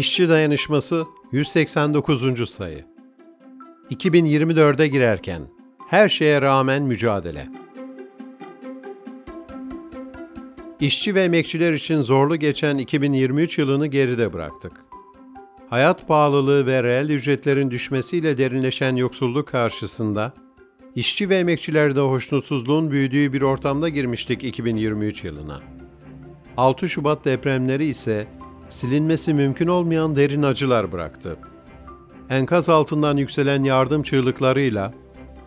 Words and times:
İşçi 0.00 0.28
Dayanışması 0.28 1.06
189. 1.32 2.50
sayı. 2.50 2.84
2024'e 3.90 4.86
girerken 4.86 5.42
her 5.88 6.08
şeye 6.08 6.42
rağmen 6.42 6.82
mücadele. 6.82 7.48
İşçi 10.80 11.14
ve 11.14 11.22
emekçiler 11.22 11.72
için 11.72 12.00
zorlu 12.00 12.36
geçen 12.36 12.78
2023 12.78 13.58
yılını 13.58 13.86
geride 13.86 14.32
bıraktık. 14.32 14.72
Hayat 15.70 16.08
pahalılığı 16.08 16.66
ve 16.66 16.82
reel 16.82 17.10
ücretlerin 17.10 17.70
düşmesiyle 17.70 18.38
derinleşen 18.38 18.96
yoksulluk 18.96 19.48
karşısında 19.48 20.34
işçi 20.94 21.28
ve 21.28 21.36
emekçilerde 21.36 22.00
hoşnutsuzluğun 22.00 22.90
büyüdüğü 22.90 23.32
bir 23.32 23.42
ortamda 23.42 23.88
girmiştik 23.88 24.44
2023 24.44 25.24
yılına. 25.24 25.60
6 26.56 26.88
Şubat 26.88 27.24
depremleri 27.24 27.84
ise 27.84 28.39
silinmesi 28.70 29.34
mümkün 29.34 29.66
olmayan 29.66 30.16
derin 30.16 30.42
acılar 30.42 30.92
bıraktı. 30.92 31.36
Enkaz 32.30 32.68
altından 32.68 33.16
yükselen 33.16 33.64
yardım 33.64 34.02
çığlıklarıyla 34.02 34.90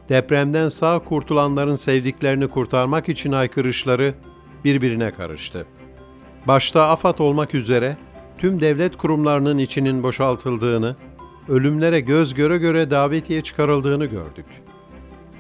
depremden 0.10 0.70
sağ 0.70 1.00
kurtulanların 1.00 1.76
sevdiklerini 1.76 2.48
kurtarmak 2.48 3.10
için 3.10 3.32
aykırışları 3.32 4.14
birbirine 4.66 5.12
karıştı. 5.12 5.66
Başta 6.48 6.90
AFAD 6.90 7.20
olmak 7.20 7.56
üzere 7.56 7.98
tüm 8.38 8.62
devlet 8.62 8.96
kurumlarının 8.96 9.58
içinin 9.58 10.04
boşaltıldığını, 10.04 10.96
ölümlere 11.50 12.00
göz 12.00 12.34
göre 12.34 12.58
göre 12.58 12.92
davetiye 12.92 13.42
çıkarıldığını 13.42 14.06
gördük. 14.06 14.46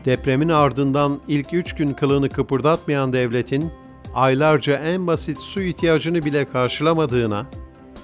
Depremin 0.06 0.50
ardından 0.50 1.22
ilk 1.28 1.54
üç 1.54 1.76
gün 1.76 1.94
kılını 1.94 2.30
kıpırdatmayan 2.30 3.14
devletin 3.14 3.72
aylarca 4.16 4.78
en 4.78 5.08
basit 5.08 5.40
su 5.40 5.62
ihtiyacını 5.62 6.26
bile 6.26 6.46
karşılamadığına, 6.46 7.46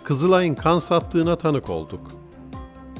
Kızılay'ın 0.09 0.55
kan 0.55 0.79
sattığına 0.79 1.35
tanık 1.35 1.69
olduk. 1.69 2.01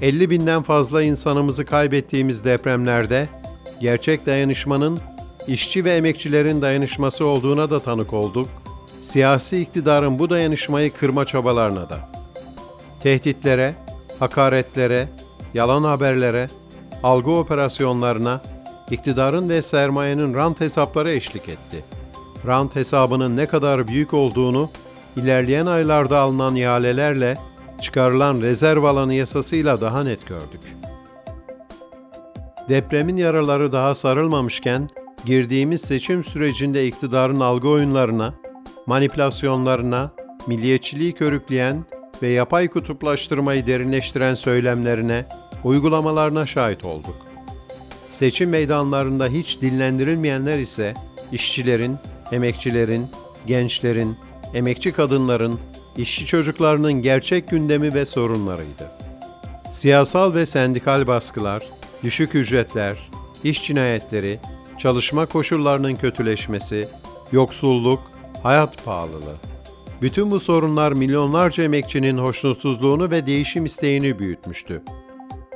50 0.02 0.30
binden 0.30 0.62
fazla 0.62 1.04
insanımızı 1.04 1.66
kaybettiğimiz 1.66 2.46
depremlerde 2.46 3.28
gerçek 3.80 4.26
dayanışmanın 4.26 5.00
işçi 5.48 5.86
ve 5.86 5.92
emekçilerin 5.92 6.62
dayanışması 6.62 7.26
olduğuna 7.26 7.70
da 7.70 7.80
tanık 7.80 8.14
olduk. 8.14 8.50
Siyasi 9.02 9.62
iktidarın 9.62 10.20
bu 10.20 10.30
dayanışmayı 10.30 10.94
kırma 10.94 11.26
çabalarına 11.26 11.90
da. 11.90 12.10
Tehditlere, 13.00 13.76
hakaretlere, 14.20 15.10
yalan 15.54 15.84
haberlere, 15.84 16.48
algı 17.04 17.32
operasyonlarına, 17.32 18.42
iktidarın 18.92 19.50
ve 19.50 19.62
sermayenin 19.62 20.34
rant 20.34 20.62
hesapları 20.62 21.12
eşlik 21.12 21.50
etti. 21.50 21.84
Rant 22.48 22.76
hesabının 22.76 23.38
ne 23.38 23.46
kadar 23.46 23.88
büyük 23.88 24.14
olduğunu 24.14 24.70
ilerleyen 25.20 25.66
aylarda 25.66 26.20
alınan 26.20 26.56
ihalelerle 26.56 27.38
çıkarılan 27.82 28.42
rezerv 28.42 28.84
alanı 28.84 29.14
yasasıyla 29.14 29.82
daha 29.82 30.04
net 30.04 30.28
gördük. 30.28 30.62
Depremin 32.70 33.18
yaraları 33.18 33.72
daha 33.72 33.96
sarılmamışken 33.96 34.90
girdiğimiz 35.26 35.82
seçim 35.82 36.24
sürecinde 36.24 36.88
iktidarın 36.88 37.40
algı 37.40 37.70
oyunlarına, 37.70 38.34
manipülasyonlarına, 38.86 40.12
milliyetçiliği 40.48 41.14
körükleyen 41.14 41.86
ve 42.22 42.28
yapay 42.28 42.68
kutuplaştırmayı 42.68 43.68
derinleştiren 43.68 44.34
söylemlerine, 44.34 45.26
uygulamalarına 45.64 46.46
şahit 46.46 46.86
olduk. 46.86 47.16
Seçim 48.12 48.50
meydanlarında 48.50 49.28
hiç 49.28 49.62
dinlendirilmeyenler 49.62 50.60
ise 50.60 50.94
işçilerin, 51.32 51.98
emekçilerin, 52.32 53.08
gençlerin, 53.48 54.18
emekçi 54.54 54.92
kadınların, 54.92 55.60
işçi 55.98 56.26
çocuklarının 56.26 56.94
gerçek 56.94 57.50
gündemi 57.50 57.94
ve 57.94 58.06
sorunlarıydı. 58.06 58.92
Siyasal 59.72 60.34
ve 60.34 60.46
sendikal 60.46 61.08
baskılar, 61.08 61.64
düşük 62.04 62.36
ücretler, 62.36 63.10
iş 63.44 63.64
cinayetleri, 63.68 64.40
çalışma 64.78 65.26
koşullarının 65.26 65.96
kötüleşmesi, 65.96 66.88
yoksulluk, 67.32 68.12
hayat 68.44 68.86
pahalılığı. 68.86 69.36
Bütün 70.02 70.32
bu 70.32 70.40
sorunlar 70.40 70.92
milyonlarca 70.92 71.64
emekçinin 71.64 72.18
hoşnutsuzluğunu 72.18 73.12
ve 73.12 73.26
değişim 73.26 73.66
isteğini 73.66 74.20
büyütmüştü. 74.20 74.82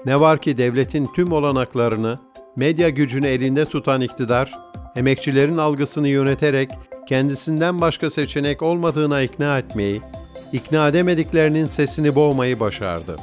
Ne 0.06 0.20
var 0.20 0.42
ki 0.42 0.58
devletin 0.58 1.10
tüm 1.16 1.32
olanaklarını, 1.32 2.20
medya 2.56 2.90
gücünü 2.90 3.28
elinde 3.28 3.66
tutan 3.66 4.02
iktidar, 4.02 4.60
emekçilerin 4.96 5.58
algısını 5.58 6.08
yöneterek 6.08 6.70
kendisinden 7.08 7.82
başka 7.82 8.10
seçenek 8.10 8.62
olmadığına 8.62 9.22
ikna 9.22 9.58
etmeyi, 9.58 10.02
ikna 10.54 10.88
edemediklerinin 10.88 11.66
sesini 11.66 12.16
boğmayı 12.16 12.60
başardı. 12.60 13.16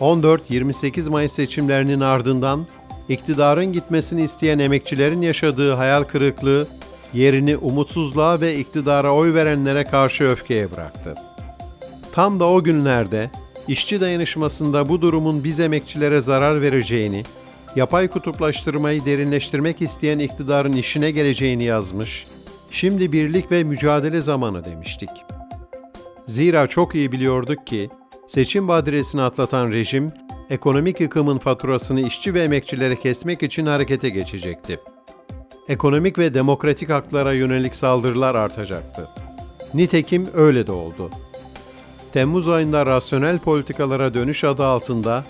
14-28 0.00 1.10
Mayıs 1.10 1.32
seçimlerinin 1.32 2.00
ardından 2.00 2.66
iktidarın 3.08 3.72
gitmesini 3.72 4.22
isteyen 4.22 4.58
emekçilerin 4.58 5.22
yaşadığı 5.22 5.72
hayal 5.72 6.02
kırıklığı 6.02 6.66
yerini 7.14 7.56
umutsuzluğa 7.56 8.40
ve 8.40 8.58
iktidara 8.58 9.14
oy 9.14 9.34
verenlere 9.34 9.84
karşı 9.84 10.24
öfkeye 10.24 10.72
bıraktı. 10.72 11.14
Tam 12.12 12.40
da 12.40 12.48
o 12.48 12.62
günlerde 12.62 13.30
işçi 13.68 14.00
dayanışmasında 14.00 14.88
bu 14.88 15.02
durumun 15.02 15.44
biz 15.44 15.60
emekçilere 15.60 16.20
zarar 16.20 16.62
vereceğini, 16.62 17.24
yapay 17.76 18.08
kutuplaştırmayı 18.08 19.04
derinleştirmek 19.04 19.82
isteyen 19.82 20.18
iktidarın 20.18 20.72
işine 20.72 21.10
geleceğini 21.10 21.64
yazmış, 21.64 22.24
şimdi 22.74 23.12
birlik 23.12 23.50
ve 23.50 23.64
mücadele 23.64 24.20
zamanı 24.20 24.64
demiştik. 24.64 25.10
Zira 26.26 26.66
çok 26.66 26.94
iyi 26.94 27.12
biliyorduk 27.12 27.66
ki 27.66 27.88
seçim 28.26 28.68
badiresini 28.68 29.22
atlatan 29.22 29.70
rejim 29.70 30.10
ekonomik 30.50 31.00
yıkımın 31.00 31.38
faturasını 31.38 32.00
işçi 32.00 32.34
ve 32.34 32.42
emekçilere 32.42 32.96
kesmek 32.96 33.42
için 33.42 33.66
harekete 33.66 34.08
geçecekti. 34.08 34.80
Ekonomik 35.68 36.18
ve 36.18 36.34
demokratik 36.34 36.90
haklara 36.90 37.32
yönelik 37.32 37.76
saldırılar 37.76 38.34
artacaktı. 38.34 39.08
Nitekim 39.74 40.28
öyle 40.34 40.66
de 40.66 40.72
oldu. 40.72 41.10
Temmuz 42.12 42.48
ayında 42.48 42.86
rasyonel 42.86 43.38
politikalara 43.38 44.14
dönüş 44.14 44.44
adı 44.44 44.64
altında 44.64 45.24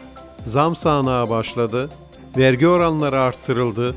zam 0.44 0.76
sahnağı 0.76 1.30
başladı, 1.30 1.90
vergi 2.36 2.68
oranları 2.68 3.20
arttırıldı, 3.20 3.94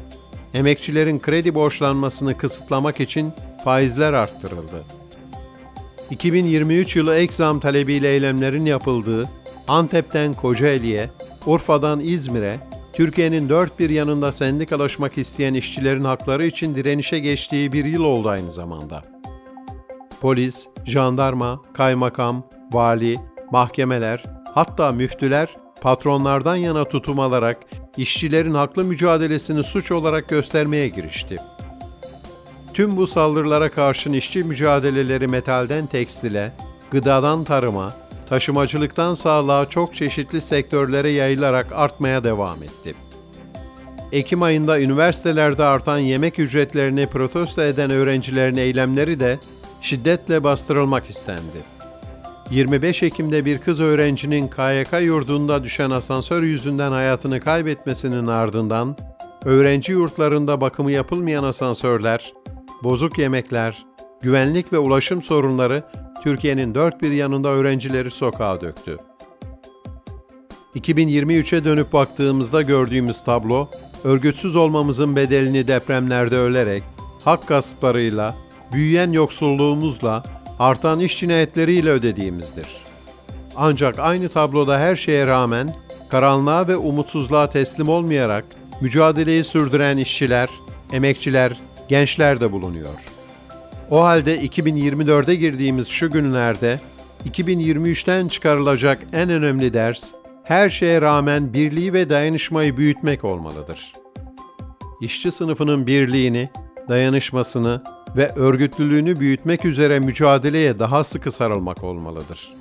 emekçilerin 0.58 1.20
kredi 1.20 1.56
borçlanmasını 1.56 2.38
kısıtlamak 2.38 3.00
için 3.00 3.34
faizler 3.64 4.14
arttırıldı. 4.14 4.84
2023 6.12 6.96
yılı 6.96 7.16
ek 7.16 7.34
zam 7.34 7.60
talebiyle 7.60 8.10
eylemlerin 8.10 8.66
yapıldığı 8.66 9.30
Antep'ten 9.68 10.34
Kocaeli'ye, 10.34 11.10
Urfa'dan 11.46 12.00
İzmir'e, 12.00 12.60
Türkiye'nin 12.94 13.50
dört 13.50 13.80
bir 13.80 13.90
yanında 13.90 14.32
sendikalaşmak 14.32 15.18
isteyen 15.18 15.54
işçilerin 15.54 16.04
hakları 16.04 16.46
için 16.46 16.76
direnişe 16.76 17.20
geçtiği 17.20 17.72
bir 17.72 17.86
yıl 17.86 18.04
oldu 18.04 18.30
aynı 18.30 18.52
zamanda. 18.52 19.02
Polis, 20.22 20.68
jandarma, 20.86 21.62
kaymakam, 21.74 22.44
vali, 22.72 23.18
mahkemeler, 23.52 24.24
hatta 24.54 24.92
müftüler 24.92 25.50
patronlardan 25.82 26.56
yana 26.56 26.86
tutum 26.86 27.20
alarak 27.20 27.58
işçilerin 27.98 28.54
haklı 28.54 28.84
mücadelesini 28.84 29.64
suç 29.64 29.92
olarak 29.92 30.30
göstermeye 30.30 30.88
girişti. 30.88 31.38
Tüm 32.74 32.98
bu 32.98 33.08
saldırılara 33.08 33.72
karşın 33.72 34.14
işçi 34.14 34.44
mücadeleleri 34.44 35.28
metalden 35.28 35.88
tekstile, 35.88 36.52
gıdadan 36.92 37.44
tarıma, 37.44 37.94
taşımacılıktan 38.30 39.14
sağlığa 39.14 39.70
çok 39.70 39.96
çeşitli 39.96 40.42
sektörlere 40.42 41.10
yayılarak 41.10 41.68
artmaya 41.72 42.24
devam 42.24 42.64
etti. 42.64 42.96
Ekim 44.12 44.42
ayında 44.42 44.82
üniversitelerde 44.82 45.64
artan 45.64 45.98
yemek 45.98 46.40
ücretlerini 46.40 47.08
protesto 47.08 47.62
eden 47.62 47.90
öğrencilerin 47.92 48.56
eylemleri 48.56 49.20
de 49.20 49.40
şiddetle 49.82 50.44
bastırılmak 50.44 51.10
istendi. 51.10 51.77
25 52.52 53.04
Ekim'de 53.04 53.46
bir 53.46 53.58
kız 53.58 53.82
öğrencinin 53.82 54.48
KYK 54.48 55.02
yurdunda 55.02 55.64
düşen 55.64 55.90
asansör 55.90 56.44
yüzünden 56.44 56.92
hayatını 56.92 57.40
kaybetmesinin 57.40 58.28
ardından 58.28 58.98
öğrenci 59.46 59.92
yurtlarında 59.92 60.62
bakımı 60.62 60.92
yapılmayan 60.92 61.44
asansörler, 61.44 62.34
bozuk 62.84 63.18
yemekler, 63.18 63.86
güvenlik 64.22 64.74
ve 64.74 64.78
ulaşım 64.78 65.22
sorunları 65.22 65.84
Türkiye'nin 66.24 66.76
dört 66.76 67.02
bir 67.02 67.12
yanında 67.12 67.50
öğrencileri 67.50 68.12
sokağa 68.12 68.62
döktü. 68.62 68.98
2023'e 70.76 71.66
dönüp 71.66 71.94
baktığımızda 71.94 72.62
gördüğümüz 72.62 73.24
tablo, 73.24 73.70
örgütsüz 74.04 74.56
olmamızın 74.56 75.16
bedelini 75.16 75.68
depremlerde 75.68 76.38
ölerek, 76.38 76.84
hak 77.24 77.48
gasplarıyla, 77.48 78.36
büyüyen 78.74 79.12
yoksulluğumuzla, 79.12 80.24
artan 80.60 81.00
iş 81.00 81.20
cinayetleriyle 81.20 81.90
ödediğimizdir. 81.90 82.68
Ancak 83.56 84.00
aynı 84.00 84.30
tabloda 84.30 84.80
her 84.80 84.96
şeye 84.96 85.28
rağmen 85.28 85.74
karanlığa 86.10 86.68
ve 86.68 86.78
umutsuzluğa 86.78 87.50
teslim 87.50 87.90
olmayarak 87.90 88.46
mücadeleyi 88.82 89.44
sürdüren 89.44 89.98
işçiler, 89.98 90.50
emekçiler, 90.94 91.60
gençler 91.88 92.40
de 92.40 92.52
bulunuyor. 92.52 93.00
O 93.92 94.04
halde 94.04 94.38
2024'e 94.38 95.36
girdiğimiz 95.36 95.88
şu 95.88 96.12
günlerde 96.12 96.80
2023'ten 97.30 98.28
çıkarılacak 98.28 99.00
en 99.14 99.30
önemli 99.30 99.74
ders, 99.74 100.12
her 100.44 100.70
şeye 100.70 101.02
rağmen 101.02 101.54
birliği 101.54 101.94
ve 101.94 102.10
dayanışmayı 102.10 102.78
büyütmek 102.78 103.24
olmalıdır. 103.24 103.94
İşçi 105.02 105.32
sınıfının 105.32 105.88
birliğini, 105.88 106.50
dayanışmasını 106.90 107.84
ve 108.16 108.32
örgütlülüğünü 108.36 109.20
büyütmek 109.20 109.66
üzere 109.66 110.00
mücadeleye 110.00 110.80
daha 110.80 111.04
sıkı 111.04 111.32
sarılmak 111.32 111.84
olmalıdır. 111.84 112.54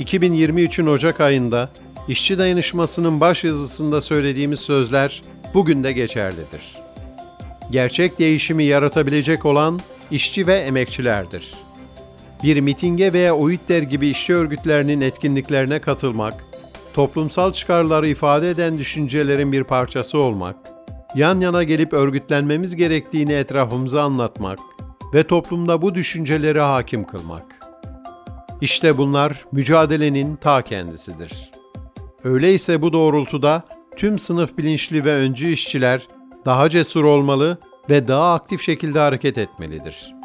2023'ün 0.00 0.86
Ocak 0.86 1.20
ayında 1.20 1.70
İşçi 2.08 2.38
Dayanışması'nın 2.38 3.20
baş 3.20 3.44
yazısında 3.44 4.00
söylediğimiz 4.00 4.60
sözler 4.60 5.22
bugün 5.54 5.84
de 5.84 5.92
geçerlidir. 5.92 6.76
Gerçek 7.70 8.18
değişimi 8.18 8.64
yaratabilecek 8.64 9.46
olan 9.46 9.80
işçi 10.10 10.46
ve 10.46 10.54
emekçilerdir. 10.54 11.54
Bir 12.42 12.60
mitinge 12.60 13.12
veya 13.12 13.36
OİT'ler 13.36 13.82
gibi 13.82 14.08
işçi 14.08 14.34
örgütlerinin 14.34 15.00
etkinliklerine 15.00 15.78
katılmak, 15.78 16.44
toplumsal 16.94 17.52
çıkarları 17.52 18.08
ifade 18.08 18.50
eden 18.50 18.78
düşüncelerin 18.78 19.52
bir 19.52 19.64
parçası 19.64 20.18
olmak, 20.18 20.56
yan 21.14 21.40
yana 21.40 21.62
gelip 21.62 21.92
örgütlenmemiz 21.92 22.76
gerektiğini 22.76 23.32
etrafımıza 23.32 24.02
anlatmak 24.02 24.58
ve 25.14 25.26
toplumda 25.26 25.82
bu 25.82 25.94
düşünceleri 25.94 26.60
hakim 26.60 27.04
kılmak. 27.04 27.44
İşte 28.60 28.98
bunlar 28.98 29.44
mücadelenin 29.52 30.36
ta 30.36 30.62
kendisidir. 30.62 31.50
Öyleyse 32.24 32.82
bu 32.82 32.92
doğrultuda 32.92 33.62
tüm 33.96 34.18
sınıf 34.18 34.58
bilinçli 34.58 35.04
ve 35.04 35.14
öncü 35.14 35.48
işçiler 35.48 36.08
daha 36.44 36.70
cesur 36.70 37.04
olmalı 37.04 37.58
ve 37.90 38.08
daha 38.08 38.34
aktif 38.34 38.60
şekilde 38.60 38.98
hareket 38.98 39.38
etmelidir.'' 39.38 40.21